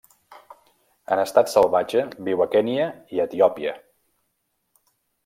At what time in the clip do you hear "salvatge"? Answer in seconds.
1.55-2.01